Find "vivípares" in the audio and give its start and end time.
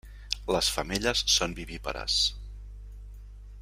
1.61-2.19